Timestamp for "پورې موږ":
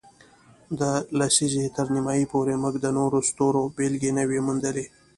2.31-2.75